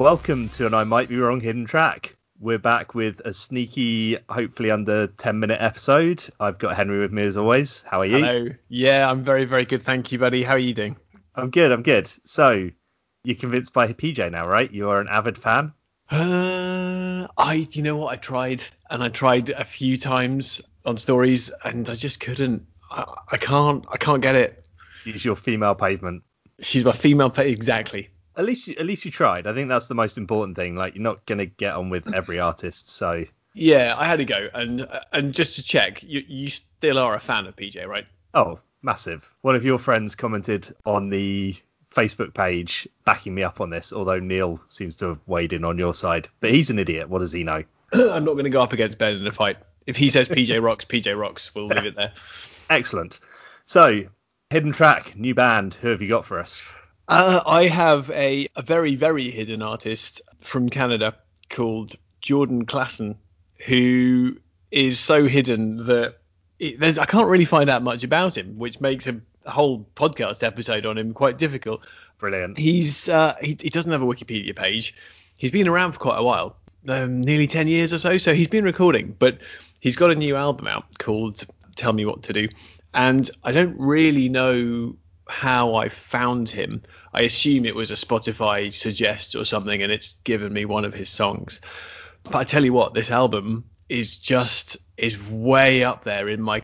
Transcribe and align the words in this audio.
Welcome 0.00 0.48
to 0.50 0.66
an 0.66 0.72
I 0.72 0.84
Might 0.84 1.10
Be 1.10 1.18
Wrong 1.18 1.42
hidden 1.42 1.66
track. 1.66 2.16
We're 2.38 2.56
back 2.56 2.94
with 2.94 3.20
a 3.26 3.34
sneaky, 3.34 4.16
hopefully 4.30 4.70
under 4.70 5.08
10 5.08 5.38
minute 5.38 5.58
episode. 5.60 6.24
I've 6.40 6.56
got 6.56 6.74
Henry 6.74 7.00
with 7.00 7.12
me 7.12 7.20
as 7.24 7.36
always. 7.36 7.82
How 7.82 8.00
are 8.00 8.06
you? 8.06 8.16
Hello. 8.16 8.48
Yeah, 8.70 9.10
I'm 9.10 9.22
very, 9.22 9.44
very 9.44 9.66
good. 9.66 9.82
Thank 9.82 10.10
you, 10.10 10.18
buddy. 10.18 10.42
How 10.42 10.54
are 10.54 10.58
you 10.58 10.72
doing? 10.72 10.96
I'm 11.34 11.50
good. 11.50 11.70
I'm 11.70 11.82
good. 11.82 12.10
So, 12.24 12.70
you're 13.24 13.36
convinced 13.36 13.74
by 13.74 13.92
PJ 13.92 14.32
now, 14.32 14.48
right? 14.48 14.72
You 14.72 14.88
are 14.88 15.02
an 15.02 15.08
avid 15.10 15.36
fan? 15.36 15.74
Uh, 16.10 17.28
I, 17.36 17.68
you 17.70 17.82
know 17.82 17.96
what? 17.96 18.10
I 18.10 18.16
tried 18.16 18.64
and 18.88 19.02
I 19.02 19.10
tried 19.10 19.50
a 19.50 19.66
few 19.66 19.98
times 19.98 20.62
on 20.86 20.96
stories 20.96 21.52
and 21.62 21.90
I 21.90 21.94
just 21.94 22.20
couldn't. 22.20 22.66
I, 22.90 23.04
I 23.32 23.36
can't. 23.36 23.84
I 23.92 23.98
can't 23.98 24.22
get 24.22 24.34
it. 24.34 24.64
She's 25.04 25.26
your 25.26 25.36
female 25.36 25.74
pavement. 25.74 26.22
She's 26.62 26.86
my 26.86 26.92
female. 26.92 27.28
Pa- 27.28 27.42
exactly. 27.42 28.08
At 28.36 28.44
least, 28.44 28.68
you, 28.68 28.74
at 28.78 28.86
least 28.86 29.04
you 29.04 29.10
tried. 29.10 29.46
I 29.46 29.54
think 29.54 29.68
that's 29.68 29.88
the 29.88 29.94
most 29.94 30.18
important 30.18 30.56
thing. 30.56 30.76
Like, 30.76 30.94
you're 30.94 31.02
not 31.02 31.26
gonna 31.26 31.46
get 31.46 31.74
on 31.74 31.90
with 31.90 32.14
every 32.14 32.40
artist, 32.50 32.88
so. 32.88 33.24
Yeah, 33.54 33.94
I 33.98 34.04
had 34.04 34.20
to 34.20 34.24
go 34.24 34.48
and 34.54 34.86
and 35.12 35.34
just 35.34 35.56
to 35.56 35.62
check, 35.62 36.02
you 36.02 36.22
you 36.28 36.48
still 36.48 36.98
are 36.98 37.14
a 37.14 37.20
fan 37.20 37.46
of 37.46 37.56
PJ, 37.56 37.86
right? 37.86 38.06
Oh, 38.32 38.60
massive. 38.82 39.28
One 39.42 39.56
of 39.56 39.64
your 39.64 39.78
friends 39.78 40.14
commented 40.14 40.74
on 40.86 41.10
the 41.10 41.56
Facebook 41.94 42.34
page 42.34 42.88
backing 43.04 43.34
me 43.34 43.42
up 43.42 43.60
on 43.60 43.70
this, 43.70 43.92
although 43.92 44.20
Neil 44.20 44.60
seems 44.68 44.96
to 44.96 45.06
have 45.06 45.20
weighed 45.26 45.52
in 45.52 45.64
on 45.64 45.78
your 45.78 45.94
side. 45.94 46.28
But 46.40 46.50
he's 46.50 46.70
an 46.70 46.78
idiot. 46.78 47.08
What 47.08 47.20
does 47.20 47.32
he 47.32 47.44
know? 47.44 47.64
I'm 47.92 48.24
not 48.24 48.32
going 48.32 48.44
to 48.44 48.50
go 48.50 48.62
up 48.62 48.72
against 48.72 48.98
Ben 48.98 49.16
in 49.16 49.26
a 49.26 49.32
fight. 49.32 49.56
If 49.86 49.96
he 49.96 50.08
says 50.08 50.28
PJ 50.28 50.62
rocks, 50.62 50.84
PJ 50.84 51.18
rocks. 51.18 51.54
We'll 51.54 51.66
leave 51.66 51.86
it 51.86 51.96
there. 51.96 52.12
Excellent. 52.68 53.18
So, 53.64 54.04
hidden 54.50 54.72
track, 54.72 55.16
new 55.16 55.34
band. 55.34 55.74
Who 55.74 55.88
have 55.88 56.00
you 56.00 56.08
got 56.08 56.24
for 56.24 56.38
us? 56.38 56.62
Uh, 57.10 57.42
I 57.44 57.66
have 57.66 58.08
a, 58.10 58.48
a 58.54 58.62
very, 58.62 58.94
very 58.94 59.32
hidden 59.32 59.62
artist 59.62 60.22
from 60.42 60.68
Canada 60.68 61.16
called 61.48 61.96
Jordan 62.20 62.66
Klassen, 62.66 63.16
who 63.66 64.36
is 64.70 65.00
so 65.00 65.26
hidden 65.26 65.86
that 65.86 66.18
it, 66.60 66.78
there's 66.78 66.98
I 66.98 67.06
can't 67.06 67.26
really 67.26 67.44
find 67.44 67.68
out 67.68 67.82
much 67.82 68.04
about 68.04 68.36
him, 68.36 68.58
which 68.58 68.80
makes 68.80 69.08
a 69.08 69.20
whole 69.44 69.88
podcast 69.96 70.44
episode 70.44 70.86
on 70.86 70.96
him 70.96 71.12
quite 71.12 71.36
difficult. 71.36 71.80
Brilliant. 72.18 72.56
He's 72.56 73.08
uh, 73.08 73.34
he, 73.40 73.58
he 73.60 73.70
doesn't 73.70 73.90
have 73.90 74.02
a 74.02 74.06
Wikipedia 74.06 74.54
page. 74.54 74.94
He's 75.36 75.50
been 75.50 75.66
around 75.66 75.94
for 75.94 75.98
quite 75.98 76.18
a 76.18 76.22
while, 76.22 76.54
um, 76.86 77.22
nearly 77.22 77.48
10 77.48 77.66
years 77.66 77.92
or 77.92 77.98
so. 77.98 78.18
So 78.18 78.34
he's 78.34 78.46
been 78.46 78.62
recording, 78.62 79.16
but 79.18 79.38
he's 79.80 79.96
got 79.96 80.12
a 80.12 80.14
new 80.14 80.36
album 80.36 80.68
out 80.68 80.98
called 80.98 81.44
Tell 81.74 81.92
Me 81.92 82.06
What 82.06 82.22
to 82.24 82.32
Do. 82.32 82.48
And 82.94 83.28
I 83.42 83.50
don't 83.50 83.76
really 83.80 84.28
know 84.28 84.94
how 85.30 85.74
I 85.76 85.88
found 85.88 86.48
him. 86.48 86.82
I 87.14 87.22
assume 87.22 87.64
it 87.64 87.74
was 87.74 87.90
a 87.90 87.94
Spotify 87.94 88.72
suggest 88.72 89.34
or 89.36 89.44
something, 89.44 89.82
and 89.82 89.90
it's 89.90 90.16
given 90.24 90.52
me 90.52 90.64
one 90.64 90.84
of 90.84 90.92
his 90.92 91.08
songs. 91.08 91.60
But 92.24 92.36
I 92.36 92.44
tell 92.44 92.64
you 92.64 92.72
what, 92.72 92.94
this 92.94 93.10
album 93.10 93.64
is 93.88 94.18
just 94.18 94.76
is 94.96 95.20
way 95.22 95.84
up 95.84 96.04
there 96.04 96.28
in 96.28 96.42
my. 96.42 96.62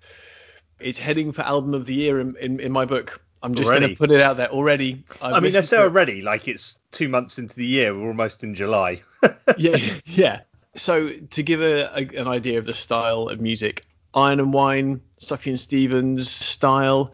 It's 0.78 0.98
heading 0.98 1.32
for 1.32 1.42
album 1.42 1.72
of 1.72 1.86
the 1.86 1.94
year 1.94 2.20
in, 2.20 2.36
in, 2.36 2.60
in 2.60 2.72
my 2.72 2.84
book. 2.84 3.20
I'm 3.42 3.54
just 3.54 3.70
going 3.70 3.82
to 3.82 3.94
put 3.94 4.10
it 4.10 4.20
out 4.20 4.36
there 4.36 4.50
already. 4.50 5.04
I've 5.22 5.34
I 5.34 5.40
mean, 5.40 5.52
they're 5.52 5.62
so 5.62 5.84
already. 5.84 6.20
Like 6.20 6.48
it's 6.48 6.78
two 6.90 7.08
months 7.08 7.38
into 7.38 7.54
the 7.54 7.66
year. 7.66 7.96
We're 7.96 8.08
almost 8.08 8.42
in 8.42 8.54
July. 8.54 9.02
yeah, 9.56 9.76
yeah. 10.04 10.40
So 10.74 11.10
to 11.10 11.42
give 11.42 11.62
a, 11.62 11.84
a, 11.94 12.20
an 12.20 12.28
idea 12.28 12.58
of 12.58 12.66
the 12.66 12.74
style 12.74 13.28
of 13.28 13.40
music, 13.40 13.84
Iron 14.14 14.40
and 14.40 14.52
Wine, 14.52 15.00
Sufjan 15.20 15.58
Stevens 15.58 16.30
style, 16.30 17.12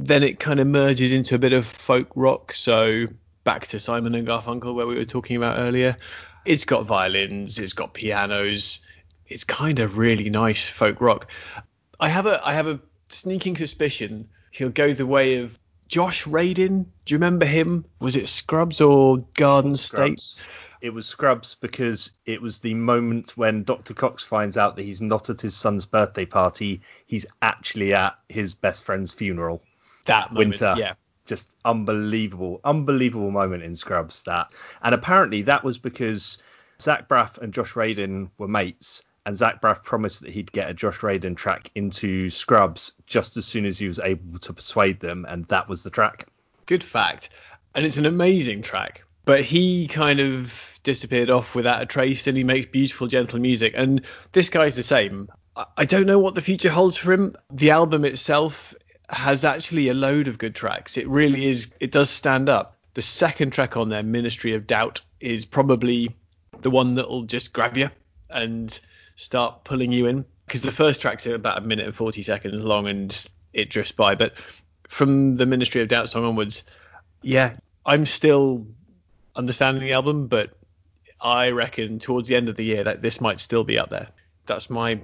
then 0.00 0.22
it 0.22 0.40
kind 0.40 0.60
of 0.60 0.66
merges 0.66 1.12
into 1.12 1.34
a 1.34 1.38
bit 1.38 1.52
of 1.52 1.66
folk 1.66 2.08
rock. 2.14 2.52
So 2.54 3.06
back 3.44 3.66
to 3.68 3.80
Simon 3.80 4.14
and 4.14 4.26
Garfunkel, 4.26 4.74
where 4.74 4.86
we 4.86 4.96
were 4.96 5.04
talking 5.04 5.36
about 5.36 5.58
earlier. 5.58 5.96
It's 6.44 6.64
got 6.64 6.86
violins, 6.86 7.58
it's 7.58 7.72
got 7.72 7.94
pianos, 7.94 8.80
it's 9.26 9.44
kind 9.44 9.78
of 9.78 9.96
really 9.96 10.28
nice 10.28 10.68
folk 10.68 11.00
rock. 11.00 11.28
I 12.00 12.08
have 12.08 12.26
a 12.26 12.44
I 12.44 12.54
have 12.54 12.66
a 12.66 12.80
sneaking 13.08 13.56
suspicion 13.56 14.28
he'll 14.52 14.70
go 14.70 14.92
the 14.94 15.06
way 15.06 15.38
of 15.38 15.58
Josh 15.88 16.24
Radin. 16.24 16.86
Do 17.04 17.14
you 17.14 17.16
remember 17.16 17.44
him? 17.44 17.84
Was 17.98 18.14
it 18.14 18.28
Scrubs 18.28 18.80
or 18.80 19.18
Garden 19.34 19.74
State? 19.74 20.20
Scrubs. 20.20 20.40
It 20.80 20.94
was 20.94 21.06
Scrubs 21.06 21.56
because 21.60 22.10
it 22.26 22.42
was 22.42 22.58
the 22.58 22.74
moment 22.74 23.36
when 23.36 23.62
Dr. 23.64 23.94
Cox 23.94 24.24
finds 24.24 24.56
out 24.56 24.76
that 24.76 24.82
he's 24.82 25.00
not 25.00 25.30
at 25.30 25.40
his 25.40 25.56
son's 25.56 25.86
birthday 25.86 26.26
party. 26.26 26.82
He's 27.06 27.26
actually 27.40 27.94
at 27.94 28.18
his 28.28 28.54
best 28.54 28.84
friend's 28.84 29.12
funeral. 29.12 29.62
That 30.06 30.32
moment, 30.32 30.60
Winter. 30.60 30.74
yeah. 30.78 30.94
Just 31.26 31.56
unbelievable, 31.64 32.60
unbelievable 32.64 33.30
moment 33.30 33.62
in 33.62 33.74
Scrubs 33.76 34.24
that. 34.24 34.48
And 34.82 34.94
apparently 34.94 35.42
that 35.42 35.62
was 35.62 35.78
because 35.78 36.38
Zach 36.80 37.08
Braff 37.08 37.38
and 37.38 37.52
Josh 37.54 37.74
Radin 37.74 38.30
were 38.38 38.48
mates. 38.48 39.04
And 39.24 39.36
Zach 39.36 39.62
Braff 39.62 39.84
promised 39.84 40.22
that 40.22 40.30
he'd 40.30 40.50
get 40.50 40.68
a 40.68 40.74
Josh 40.74 40.98
Radin 40.98 41.36
track 41.36 41.70
into 41.76 42.28
Scrubs 42.28 42.92
just 43.06 43.36
as 43.36 43.46
soon 43.46 43.64
as 43.66 43.78
he 43.78 43.86
was 43.86 44.00
able 44.00 44.40
to 44.40 44.52
persuade 44.52 44.98
them, 44.98 45.24
and 45.28 45.44
that 45.46 45.68
was 45.68 45.84
the 45.84 45.90
track. 45.90 46.26
Good 46.66 46.82
fact. 46.82 47.28
And 47.76 47.86
it's 47.86 47.98
an 47.98 48.06
amazing 48.06 48.62
track. 48.62 49.04
But 49.24 49.44
he 49.44 49.86
kind 49.86 50.18
of 50.18 50.80
disappeared 50.82 51.30
off 51.30 51.54
without 51.54 51.80
a 51.80 51.86
trace 51.86 52.26
and 52.26 52.36
he 52.36 52.42
makes 52.42 52.66
beautiful, 52.66 53.06
gentle 53.06 53.38
music. 53.38 53.74
And 53.76 54.04
this 54.32 54.50
guy's 54.50 54.74
the 54.74 54.82
same. 54.82 55.28
I- 55.54 55.66
I 55.76 55.84
don't 55.84 56.06
know 56.06 56.18
what 56.18 56.34
the 56.34 56.40
future 56.40 56.70
holds 56.70 56.96
for 56.96 57.12
him. 57.12 57.36
The 57.52 57.70
album 57.70 58.04
itself 58.04 58.74
has 59.12 59.44
actually 59.44 59.88
a 59.88 59.94
load 59.94 60.28
of 60.28 60.38
good 60.38 60.54
tracks. 60.54 60.96
It 60.96 61.06
really 61.06 61.46
is, 61.46 61.72
it 61.80 61.92
does 61.92 62.10
stand 62.10 62.48
up. 62.48 62.76
The 62.94 63.02
second 63.02 63.52
track 63.52 63.76
on 63.76 63.88
there, 63.88 64.02
Ministry 64.02 64.54
of 64.54 64.66
Doubt, 64.66 65.00
is 65.20 65.44
probably 65.44 66.16
the 66.60 66.70
one 66.70 66.94
that'll 66.94 67.24
just 67.24 67.52
grab 67.52 67.76
you 67.76 67.90
and 68.30 68.78
start 69.16 69.64
pulling 69.64 69.92
you 69.92 70.06
in. 70.06 70.24
Because 70.46 70.62
the 70.62 70.72
first 70.72 71.00
track's 71.00 71.26
about 71.26 71.58
a 71.58 71.60
minute 71.62 71.86
and 71.86 71.94
40 71.94 72.22
seconds 72.22 72.62
long 72.64 72.86
and 72.88 73.26
it 73.52 73.70
drifts 73.70 73.92
by. 73.92 74.14
But 74.14 74.34
from 74.88 75.36
the 75.36 75.46
Ministry 75.46 75.82
of 75.82 75.88
Doubt 75.88 76.10
song 76.10 76.24
onwards, 76.24 76.64
yeah, 77.22 77.56
I'm 77.86 78.06
still 78.06 78.66
understanding 79.34 79.82
the 79.82 79.92
album, 79.92 80.26
but 80.26 80.50
I 81.20 81.50
reckon 81.50 81.98
towards 81.98 82.28
the 82.28 82.36
end 82.36 82.48
of 82.48 82.56
the 82.56 82.64
year 82.64 82.84
that 82.84 83.00
this 83.00 83.20
might 83.20 83.40
still 83.40 83.64
be 83.64 83.78
up 83.78 83.90
there. 83.90 84.08
That's 84.46 84.68
my 84.68 85.00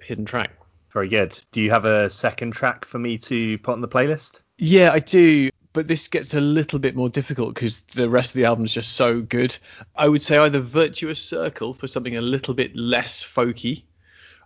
hidden 0.00 0.24
track. 0.24 0.50
Very 0.92 1.08
good. 1.08 1.38
Do 1.52 1.62
you 1.62 1.70
have 1.70 1.84
a 1.84 2.10
second 2.10 2.52
track 2.52 2.84
for 2.84 2.98
me 2.98 3.18
to 3.18 3.58
put 3.58 3.72
on 3.72 3.80
the 3.80 3.88
playlist? 3.88 4.40
Yeah, 4.58 4.90
I 4.92 4.98
do, 4.98 5.50
but 5.72 5.88
this 5.88 6.08
gets 6.08 6.34
a 6.34 6.40
little 6.40 6.78
bit 6.78 6.94
more 6.94 7.08
difficult 7.08 7.54
because 7.54 7.80
the 7.80 8.08
rest 8.08 8.30
of 8.30 8.34
the 8.34 8.44
album 8.44 8.66
is 8.66 8.74
just 8.74 8.92
so 8.92 9.20
good. 9.22 9.56
I 9.96 10.06
would 10.06 10.22
say 10.22 10.36
either 10.36 10.60
Virtuous 10.60 11.22
Circle 11.22 11.72
for 11.72 11.86
something 11.86 12.16
a 12.16 12.20
little 12.20 12.52
bit 12.52 12.76
less 12.76 13.22
folky, 13.24 13.84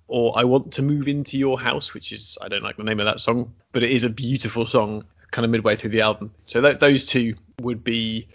or 0.07 0.39
I 0.39 0.45
Want 0.45 0.75
to 0.75 0.83
Move 0.83 1.09
Into 1.09 1.37
Your 1.37 1.59
House, 1.59 1.93
which 1.93 2.13
is, 2.13 2.39
I 2.41 2.49
don't 2.49 2.63
like 2.63 2.77
the 2.77 2.85
name 2.85 3.01
of 3.01 3.07
that 3.07 3.19
song, 3.19 3.53
but 3.73 3.83
it 3.83 3.91
is 3.91 4.05
a 4.05 4.11
beautiful 4.11 4.67
song 4.67 5.05
kind 5.33 5.45
of 5.45 5.51
midway 5.51 5.75
through 5.75 5.91
the 5.91 6.03
album. 6.03 6.33
So 6.47 6.61
th- 6.61 6.79
those 6.79 7.07
two 7.07 7.35
would 7.61 7.83
be 7.83 8.29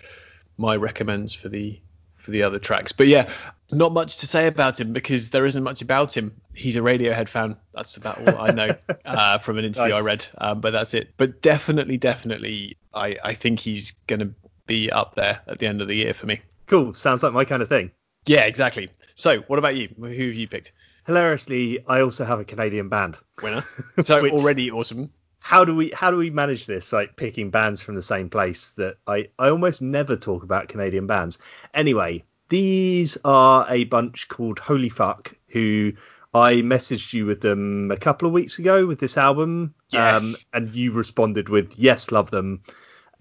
my 0.58 0.76
recommends 0.76 1.34
for 1.34 1.48
the 1.48 1.80
for 2.18 2.32
the 2.32 2.44
other 2.44 2.60
tracks. 2.60 2.92
But 2.92 3.08
yeah, 3.08 3.30
not 3.72 3.92
much 3.94 4.18
to 4.18 4.28
say 4.28 4.48
about 4.48 4.80
him 4.80 4.94
because 4.94 5.30
there 5.30 5.46
isn't 5.46 5.64
much 5.64 5.82
about 5.82 6.16
him. 6.16 6.42
He's 6.54 6.76
a 6.76 6.80
Radiohead 6.80 7.30
fan. 7.30 7.56
That's 7.74 7.98
about 7.98 8.20
all 8.20 8.40
I 8.40 8.52
know 8.52 8.76
uh, 9.06 9.38
from 9.40 9.58
an 9.58 9.66
interview 9.66 9.94
I 9.94 10.02
read. 10.02 10.26
Um, 10.38 10.62
but 10.62 10.72
that's 10.72 10.94
it. 10.94 11.14
But 11.18 11.42
definitely, 11.42 11.98
definitely, 11.98 12.78
I, 12.94 13.18
I 13.24 13.34
think 13.34 13.60
he's 13.60 13.92
going 14.08 14.20
to 14.20 14.34
be 14.68 14.92
up 14.92 15.16
there 15.16 15.42
at 15.48 15.60
the 15.60 15.68
end 15.68 15.82
of 15.82 15.88
the 15.88 15.96
year 15.96 16.14
for 16.14 16.26
me. 16.26 16.42
Cool. 16.68 16.94
Sounds 16.94 17.24
like 17.24 17.34
my 17.34 17.46
kind 17.46 17.62
of 17.62 17.70
thing. 17.70 17.92
Yeah, 18.26 18.42
exactly. 18.42 18.90
So 19.16 19.40
what 19.48 19.60
about 19.60 19.76
you? 19.76 19.90
Who 19.98 20.06
have 20.06 20.18
you 20.18 20.48
picked? 20.48 20.72
Hilariously, 21.08 21.84
I 21.88 22.02
also 22.02 22.24
have 22.26 22.40
a 22.40 22.46
Canadian 22.46 22.90
band. 22.90 23.18
Winner. 23.42 23.64
So 24.04 24.22
Which- 24.22 24.34
already 24.34 24.72
awesome. 24.72 25.12
How 25.44 25.66
do 25.66 25.76
we 25.76 25.90
how 25.90 26.12
do 26.12 26.18
we 26.18 26.30
manage 26.30 26.68
this? 26.68 26.94
Like 26.94 27.16
picking 27.16 27.50
bands 27.50 27.82
from 27.82 27.96
the 27.96 28.04
same 28.04 28.30
place 28.30 28.72
that 28.74 28.98
I 29.08 29.30
I 29.40 29.50
almost 29.50 29.82
never 29.82 30.16
talk 30.16 30.44
about 30.44 30.68
Canadian 30.70 31.08
bands. 31.08 31.40
Anyway, 31.74 32.24
these 32.52 33.18
are 33.24 33.66
a 33.70 33.86
bunch 33.86 34.28
called 34.28 34.60
Holy 34.60 34.90
Fuck 34.90 35.34
who 35.48 35.94
I 36.34 36.56
messaged 36.56 37.14
you 37.14 37.26
with 37.26 37.40
them 37.40 37.90
a 37.92 37.98
couple 37.98 38.28
of 38.28 38.34
weeks 38.34 38.60
ago 38.60 38.86
with 38.86 39.00
this 39.00 39.18
album. 39.18 39.74
um, 40.18 40.36
and 40.54 40.76
you 40.76 40.92
responded 40.92 41.48
with 41.48 41.74
yes, 41.78 42.12
love 42.12 42.30
them. 42.30 42.62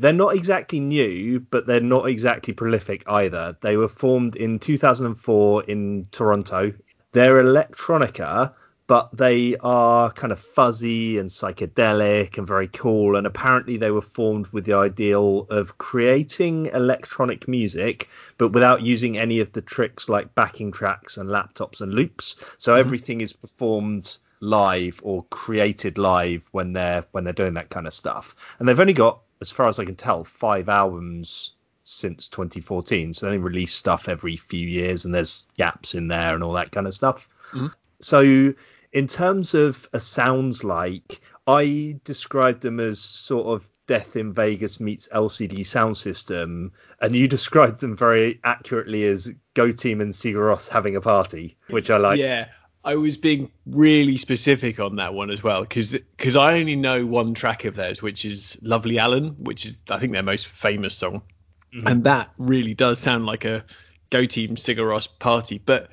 They're 0.01 0.13
not 0.13 0.35
exactly 0.35 0.81
new, 0.81 1.39
but 1.39 1.67
they're 1.67 1.81
not 1.81 2.09
exactly 2.09 2.53
prolific 2.53 3.05
either. 3.07 3.57
They 3.61 3.77
were 3.77 3.89
formed 3.89 4.35
in 4.35 4.59
2004 4.59 5.65
in 5.65 6.09
Toronto. 6.11 6.73
They're 7.13 7.43
electronica, 7.43 8.53
but 8.91 9.17
they 9.17 9.55
are 9.61 10.11
kind 10.11 10.33
of 10.33 10.41
fuzzy 10.41 11.17
and 11.19 11.31
psychedelic 11.31 12.39
and 12.39 12.45
very 12.45 12.67
cool. 12.67 13.15
And 13.15 13.25
apparently, 13.25 13.77
they 13.77 13.93
were 13.93 14.01
formed 14.01 14.49
with 14.49 14.65
the 14.65 14.73
ideal 14.73 15.47
of 15.49 15.79
creating 15.79 16.67
electronic 16.67 17.47
music, 17.47 18.09
but 18.37 18.49
without 18.49 18.83
using 18.83 19.17
any 19.17 19.39
of 19.39 19.53
the 19.53 19.63
tricks 19.63 20.09
like 20.09 20.35
backing 20.35 20.73
tracks 20.73 21.19
and 21.19 21.31
laptops 21.31 21.83
and 21.83 21.95
loops. 21.95 22.35
So 22.59 22.75
everything 22.75 23.21
is 23.21 23.33
performed 23.33 24.19
live 24.41 24.99
or 25.05 25.23
created 25.31 25.97
live 25.97 26.49
when 26.51 26.73
they're 26.73 27.05
when 27.13 27.23
they're 27.23 27.33
doing 27.33 27.55
that 27.55 27.71
kind 27.71 27.87
of 27.87 27.95
stuff. 27.95 28.57
And 28.59 28.69
they've 28.69 28.81
only 28.81 28.93
got, 28.93 29.21
as 29.41 29.53
far 29.53 29.69
as 29.69 29.79
I 29.79 29.85
can 29.85 29.95
tell, 29.95 30.25
five 30.25 30.69
albums 30.69 31.53
since 31.85 32.29
2014. 32.29 33.15
So 33.15 33.27
they 33.27 33.35
only 33.35 33.45
release 33.45 33.73
stuff 33.73 34.09
every 34.09 34.37
few 34.37 34.67
years, 34.67 35.05
and 35.05 35.15
there's 35.15 35.47
gaps 35.57 35.95
in 35.95 36.09
there 36.09 36.35
and 36.35 36.43
all 36.43 36.55
that 36.55 36.73
kind 36.73 36.89
of 36.89 36.93
stuff. 36.95 37.29
Mm-hmm. 37.53 37.69
So 38.01 38.55
in 38.93 39.07
terms 39.07 39.55
of 39.55 39.89
a 39.93 40.01
sounds 40.01 40.65
like, 40.65 41.21
I 41.47 41.99
described 42.05 42.63
them 42.63 42.81
as 42.81 42.99
sort 43.01 43.47
of 43.47 43.69
Death 43.87 44.15
in 44.15 44.33
Vegas 44.33 44.79
meets 44.79 45.09
LCD 45.09 45.67
Sound 45.67 45.97
System, 45.97 46.73
and 47.01 47.15
you 47.17 47.27
described 47.37 47.81
them 47.81 47.97
very 47.97 48.41
accurately 48.45 49.05
as 49.05 49.33
Go 49.55 49.71
Team 49.73 50.01
and 50.01 50.13
Sigur 50.13 50.37
Rós 50.55 50.69
having 50.69 50.97
a 50.97 51.01
party, 51.01 51.57
which 51.69 51.91
I 51.91 51.97
liked. 51.97 52.21
Yeah, 52.21 52.49
I 52.85 52.95
was 52.95 53.17
being 53.17 53.51
really 53.67 54.17
specific 54.17 54.79
on 54.81 54.97
that 54.97 55.13
one 55.13 55.31
as 55.31 55.43
well 55.43 55.63
because 55.63 55.91
because 55.93 56.37
I 56.37 56.59
only 56.59 56.77
know 56.77 57.05
one 57.05 57.35
track 57.35 57.65
of 57.65 57.75
theirs, 57.77 58.01
which 58.01 58.25
is 58.25 58.57
Lovely 58.63 58.99
Allen, 58.99 59.35
which 59.39 59.67
is 59.67 59.77
I 59.91 59.99
think 59.99 60.13
their 60.13 60.23
most 60.23 60.47
famous 60.47 60.97
song, 60.97 61.23
Mhm. 61.75 61.91
and 61.91 62.05
that 62.05 62.31
really 62.39 62.75
does 62.75 62.99
sound 63.01 63.27
like 63.27 63.45
a 63.45 63.65
Go 64.11 64.25
Team 64.25 64.55
Sigur 64.57 64.87
Rós 64.89 65.09
party. 65.19 65.61
But 65.65 65.89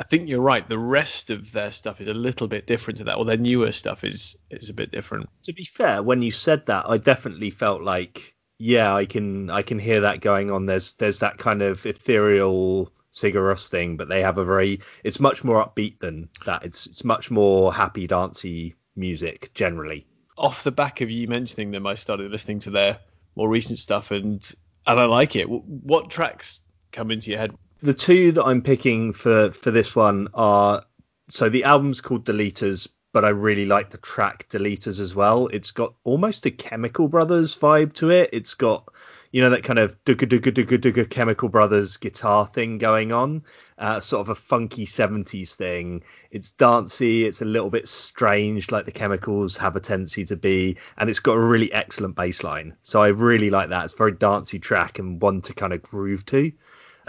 I 0.00 0.04
think 0.04 0.30
you're 0.30 0.40
right. 0.40 0.66
The 0.66 0.78
rest 0.78 1.28
of 1.28 1.52
their 1.52 1.70
stuff 1.70 2.00
is 2.00 2.08
a 2.08 2.14
little 2.14 2.48
bit 2.48 2.66
different 2.66 2.96
to 2.98 3.04
that, 3.04 3.18
or 3.18 3.26
their 3.26 3.36
newer 3.36 3.70
stuff 3.70 4.02
is 4.02 4.34
is 4.48 4.70
a 4.70 4.74
bit 4.74 4.90
different. 4.90 5.28
To 5.42 5.52
be 5.52 5.64
fair, 5.64 6.02
when 6.02 6.22
you 6.22 6.30
said 6.30 6.64
that, 6.66 6.88
I 6.88 6.96
definitely 6.96 7.50
felt 7.50 7.82
like, 7.82 8.34
yeah, 8.58 8.94
I 8.94 9.04
can 9.04 9.50
I 9.50 9.60
can 9.60 9.78
hear 9.78 10.00
that 10.00 10.22
going 10.22 10.50
on. 10.50 10.64
There's 10.64 10.94
there's 10.94 11.18
that 11.20 11.36
kind 11.36 11.60
of 11.60 11.84
ethereal 11.84 12.90
Sigur 13.12 13.42
Rós 13.42 13.68
thing, 13.68 13.98
but 13.98 14.08
they 14.08 14.22
have 14.22 14.38
a 14.38 14.44
very 14.44 14.80
it's 15.04 15.20
much 15.20 15.44
more 15.44 15.62
upbeat 15.62 15.98
than 15.98 16.30
that. 16.46 16.64
It's 16.64 16.86
it's 16.86 17.04
much 17.04 17.30
more 17.30 17.70
happy 17.70 18.06
dancey 18.06 18.76
music 18.96 19.50
generally. 19.52 20.06
Off 20.38 20.64
the 20.64 20.72
back 20.72 21.02
of 21.02 21.10
you 21.10 21.28
mentioning 21.28 21.72
them, 21.72 21.86
I 21.86 21.94
started 21.94 22.30
listening 22.30 22.60
to 22.60 22.70
their 22.70 23.00
more 23.36 23.50
recent 23.50 23.78
stuff, 23.78 24.12
and 24.12 24.50
and 24.86 24.98
I 24.98 25.04
like 25.04 25.36
it. 25.36 25.44
What 25.44 26.08
tracks 26.08 26.62
come 26.90 27.10
into 27.10 27.30
your 27.30 27.40
head? 27.40 27.54
The 27.82 27.94
two 27.94 28.32
that 28.32 28.44
I'm 28.44 28.62
picking 28.62 29.12
for 29.12 29.50
for 29.52 29.70
this 29.70 29.94
one 29.94 30.28
are 30.34 30.84
so 31.28 31.48
the 31.48 31.64
album's 31.64 32.00
called 32.00 32.24
Deleters, 32.24 32.88
but 33.12 33.24
I 33.24 33.30
really 33.30 33.66
like 33.66 33.90
the 33.90 33.98
track 33.98 34.48
Deleters 34.48 35.00
as 35.00 35.14
well. 35.14 35.46
It's 35.48 35.70
got 35.70 35.94
almost 36.04 36.46
a 36.46 36.50
Chemical 36.50 37.08
Brothers 37.08 37.56
vibe 37.56 37.94
to 37.94 38.10
it. 38.10 38.30
It's 38.32 38.54
got 38.54 38.92
you 39.32 39.40
know 39.40 39.50
that 39.50 39.62
kind 39.62 39.78
of 39.78 40.02
dugga 40.04 40.28
dugga 40.28 40.52
dugga 40.52 40.78
dugga 40.78 41.08
Chemical 41.08 41.48
Brothers 41.48 41.96
guitar 41.96 42.46
thing 42.52 42.78
going 42.78 43.12
on, 43.12 43.44
uh, 43.78 44.00
sort 44.00 44.22
of 44.22 44.28
a 44.28 44.34
funky 44.34 44.84
70s 44.84 45.54
thing. 45.54 46.02
It's 46.30 46.52
dancey, 46.52 47.24
it's 47.24 47.40
a 47.40 47.44
little 47.46 47.70
bit 47.70 47.88
strange, 47.88 48.70
like 48.72 48.86
the 48.86 48.92
Chemicals 48.92 49.56
have 49.56 49.76
a 49.76 49.80
tendency 49.80 50.24
to 50.26 50.36
be, 50.36 50.76
and 50.98 51.08
it's 51.08 51.20
got 51.20 51.34
a 51.34 51.40
really 51.40 51.72
excellent 51.72 52.16
bass 52.16 52.42
line. 52.42 52.76
So 52.82 53.00
I 53.00 53.08
really 53.08 53.50
like 53.50 53.70
that. 53.70 53.84
It's 53.84 53.94
a 53.94 53.96
very 53.96 54.12
dancey 54.12 54.58
track 54.58 54.98
and 54.98 55.22
one 55.22 55.42
to 55.42 55.54
kind 55.54 55.72
of 55.72 55.82
groove 55.82 56.26
to. 56.26 56.52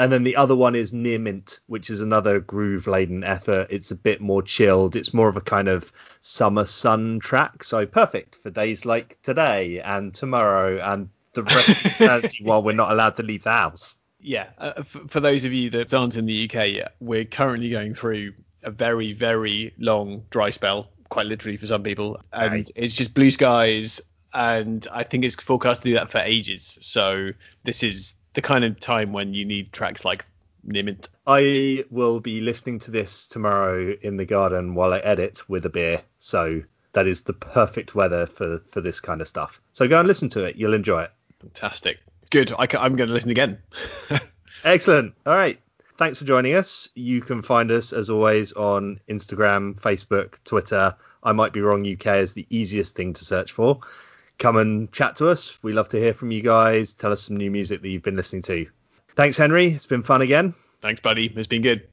And 0.02 0.12
then 0.12 0.24
the 0.24 0.36
other 0.36 0.56
one 0.56 0.74
is 0.74 0.94
Near 0.94 1.20
Mint, 1.20 1.60
which 1.68 1.92
is 1.92 2.02
another 2.02 2.40
groove 2.40 2.88
laden 2.88 3.24
effort. 3.24 3.68
It's 3.70 3.92
a 3.92 3.96
bit 3.96 4.20
more 4.20 4.42
chilled. 4.42 4.96
It's 4.96 5.14
more 5.14 5.30
of 5.30 5.38
a 5.38 5.42
kind 5.42 5.68
of 5.68 5.94
summer 6.22 6.66
sun 6.66 7.20
track. 7.20 7.64
So 7.64 7.86
perfect 7.86 8.38
for 8.42 8.50
days 8.50 8.84
like 8.84 9.22
today 9.22 9.80
and 9.80 10.12
tomorrow 10.12 10.80
and 10.82 11.10
the 11.34 11.44
rest 11.44 11.70
of 11.70 11.86
eternity 12.02 12.44
while 12.44 12.64
we're 12.64 12.72
not 12.74 12.92
allowed 12.92 13.16
to 13.18 13.24
leave 13.24 13.44
the 13.44 13.52
house. 13.52 13.96
Yeah, 14.20 14.48
uh, 14.58 14.74
f- 14.78 14.98
for 15.08 15.20
those 15.20 15.46
of 15.46 15.54
you 15.54 15.70
that 15.70 15.94
aren't 15.94 16.18
in 16.18 16.26
the 16.26 16.46
UK 16.50 16.70
yet, 16.70 16.96
we're 17.00 17.26
currently 17.26 17.70
going 17.70 17.94
through 17.94 18.34
a 18.64 18.72
very, 18.72 19.14
very 19.14 19.72
long 19.78 20.24
dry 20.32 20.50
spell, 20.50 20.90
quite 21.10 21.28
literally 21.28 21.58
for 21.58 21.68
some 21.68 21.84
people, 21.84 22.20
and 22.34 22.52
Right. 22.54 22.72
it's 22.76 22.96
just 22.96 23.14
blue 23.14 23.30
skies, 23.30 24.02
and 24.34 24.88
I 24.92 25.04
think 25.04 25.26
it's 25.26 25.36
forecast 25.36 25.84
to 25.84 25.90
do 25.90 25.94
that 25.94 26.10
for 26.10 26.20
ages. 26.20 26.78
So 26.82 27.32
this 27.64 27.84
is 27.84 28.16
the 28.34 28.42
kind 28.42 28.64
of 28.64 28.80
time 28.80 29.14
when 29.14 29.34
you 29.34 29.46
need 29.46 29.72
tracks 29.74 30.06
like 30.06 30.26
Near 30.64 30.84
Mint. 30.84 31.10
I 31.26 31.86
will 31.90 32.20
be 32.20 32.42
listening 32.42 32.80
to 32.80 32.92
this 32.92 33.28
tomorrow 33.28 33.94
in 34.02 34.18
the 34.18 34.26
garden 34.26 34.76
while 34.76 34.94
I 34.94 35.00
edit 35.00 35.50
with 35.50 35.66
a 35.66 35.70
beer. 35.70 36.02
So 36.20 36.62
that 36.94 37.08
is 37.08 37.22
the 37.22 37.34
perfect 37.34 37.96
weather 37.96 38.26
for, 38.26 38.60
for 38.70 38.82
this 38.82 39.00
kind 39.00 39.22
of 39.22 39.28
stuff. 39.28 39.62
So 39.74 39.88
go 39.88 40.00
and 40.00 40.08
listen 40.08 40.30
to 40.30 40.44
it. 40.44 40.56
You'll 40.56 40.74
enjoy 40.74 41.04
it. 41.04 41.12
Fantastic. 41.40 42.00
Good. 42.30 42.54
I 42.58 42.64
am 42.64 42.96
going 42.96 43.08
to 43.08 43.14
listen 43.14 43.32
again. 43.32 43.60
Excellent. 44.64 45.14
All 45.26 45.36
right. 45.36 45.60
Thanks 45.98 46.18
for 46.20 46.26
joining 46.26 46.56
us. 46.56 46.90
You 46.96 47.22
can 47.22 47.42
find 47.42 47.70
us 47.70 47.94
as 47.94 48.10
always 48.10 48.54
on 48.54 49.00
Instagram, 49.08 49.80
Facebook, 49.80 50.44
Twitter. 50.44 50.96
I 51.24 51.32
might 51.34 51.54
be 51.54 51.62
wrong. 51.62 51.86
UK 51.86 52.18
is 52.18 52.34
the 52.34 52.48
easiest 52.50 52.96
thing 52.96 53.14
to 53.14 53.26
search 53.26 53.52
for. 53.52 53.82
Come 54.42 54.58
and 54.58 54.92
chat 54.92 55.18
to 55.18 55.30
us. 55.30 55.60
We 55.62 55.72
love 55.72 55.90
to 55.90 56.00
hear 56.00 56.16
from 56.16 56.32
you 56.32 56.42
guys. 56.42 56.96
Tell 56.96 57.12
us 57.12 57.22
some 57.22 57.38
new 57.38 57.52
music 57.52 57.84
that 57.84 57.90
you've 57.90 58.02
been 58.02 58.16
listening 58.16 58.42
to. 58.44 58.66
Thanks, 59.16 59.38
Henry. 59.38 59.68
It's 59.68 59.86
been 59.86 60.02
fun 60.02 60.24
again. 60.24 60.56
Thanks, 60.82 61.00
buddy. 61.00 61.32
It's 61.36 61.46
been 61.46 61.62
good. 61.62 61.88